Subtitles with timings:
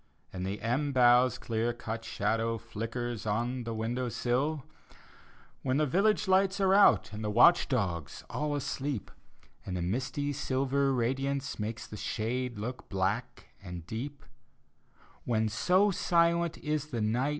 [0.33, 4.63] And the elm bough's clear cut shadow Flickers on the window sill—
[5.61, 9.11] When the village lights are out, And the watch dogs all asleep,
[9.63, 14.25] And the misty silver radiance Makes the shade look black and deep—
[15.25, 17.29] When, so silent is the night.